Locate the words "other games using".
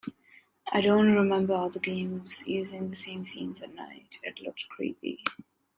1.53-2.89